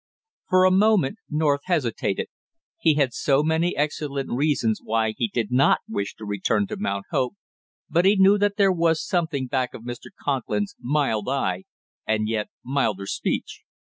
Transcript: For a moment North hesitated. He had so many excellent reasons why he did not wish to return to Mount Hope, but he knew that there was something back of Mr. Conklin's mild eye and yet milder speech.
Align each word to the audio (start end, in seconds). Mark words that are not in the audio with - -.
For 0.49 0.65
a 0.65 0.71
moment 0.71 1.19
North 1.29 1.61
hesitated. 1.65 2.25
He 2.79 2.95
had 2.95 3.13
so 3.13 3.43
many 3.43 3.77
excellent 3.77 4.31
reasons 4.31 4.81
why 4.83 5.13
he 5.15 5.27
did 5.27 5.51
not 5.51 5.81
wish 5.87 6.15
to 6.15 6.25
return 6.25 6.65
to 6.69 6.75
Mount 6.79 7.05
Hope, 7.11 7.35
but 7.87 8.05
he 8.05 8.15
knew 8.15 8.39
that 8.39 8.57
there 8.57 8.71
was 8.73 9.05
something 9.05 9.45
back 9.45 9.75
of 9.75 9.83
Mr. 9.83 10.07
Conklin's 10.19 10.75
mild 10.79 11.29
eye 11.29 11.65
and 12.07 12.27
yet 12.27 12.49
milder 12.65 13.05
speech. 13.05 13.61